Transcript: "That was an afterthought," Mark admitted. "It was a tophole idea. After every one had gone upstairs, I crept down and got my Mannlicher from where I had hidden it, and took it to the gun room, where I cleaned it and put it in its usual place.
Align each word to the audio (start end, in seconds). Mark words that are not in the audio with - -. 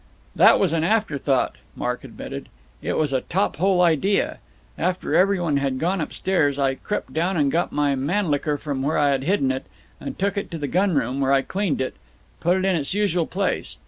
"That 0.35 0.59
was 0.59 0.73
an 0.73 0.83
afterthought," 0.83 1.57
Mark 1.75 2.03
admitted. 2.03 2.49
"It 2.81 2.93
was 2.97 3.13
a 3.13 3.21
tophole 3.21 3.83
idea. 3.83 4.39
After 4.75 5.13
every 5.13 5.39
one 5.39 5.57
had 5.57 5.77
gone 5.77 6.01
upstairs, 6.01 6.57
I 6.57 6.73
crept 6.73 7.13
down 7.13 7.37
and 7.37 7.51
got 7.51 7.71
my 7.71 7.93
Mannlicher 7.93 8.57
from 8.57 8.81
where 8.81 8.97
I 8.97 9.09
had 9.11 9.21
hidden 9.25 9.51
it, 9.51 9.67
and 9.99 10.17
took 10.17 10.39
it 10.39 10.49
to 10.49 10.57
the 10.57 10.65
gun 10.67 10.95
room, 10.95 11.21
where 11.21 11.31
I 11.31 11.43
cleaned 11.43 11.81
it 11.81 11.93
and 11.93 12.39
put 12.39 12.57
it 12.57 12.65
in 12.65 12.75
its 12.75 12.95
usual 12.95 13.27
place. 13.27 13.77